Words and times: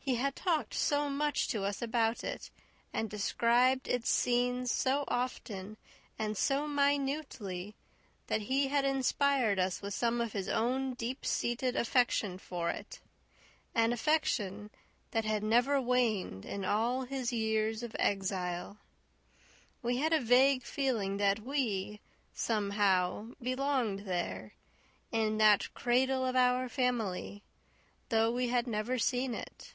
He 0.00 0.14
had 0.14 0.34
talked 0.34 0.72
so 0.72 1.10
much 1.10 1.48
to 1.48 1.64
us 1.64 1.82
about 1.82 2.24
it, 2.24 2.50
and 2.94 3.10
described 3.10 3.86
its 3.86 4.08
scenes 4.08 4.72
so 4.72 5.04
often 5.06 5.76
and 6.18 6.34
so 6.34 6.66
minutely, 6.66 7.74
that 8.26 8.40
he 8.40 8.68
had 8.68 8.86
inspired 8.86 9.58
us 9.58 9.82
with 9.82 9.92
some 9.92 10.18
of 10.22 10.32
his 10.32 10.48
own 10.48 10.94
deep 10.94 11.26
seated 11.26 11.76
affection 11.76 12.38
for 12.38 12.70
it 12.70 13.00
an 13.74 13.92
affection 13.92 14.70
that 15.10 15.26
had 15.26 15.42
never 15.42 15.78
waned 15.78 16.46
in 16.46 16.64
all 16.64 17.02
his 17.02 17.30
years 17.30 17.82
of 17.82 17.94
exile. 17.98 18.78
We 19.82 19.98
had 19.98 20.14
a 20.14 20.20
vague 20.22 20.62
feeling 20.62 21.18
that 21.18 21.40
we, 21.40 22.00
somehow, 22.32 23.32
belonged 23.42 24.06
there, 24.06 24.54
in 25.12 25.36
that 25.36 25.74
cradle 25.74 26.24
of 26.24 26.34
our 26.34 26.70
family, 26.70 27.42
though 28.08 28.30
we 28.30 28.48
had 28.48 28.66
never 28.66 28.98
seen 28.98 29.34
it. 29.34 29.74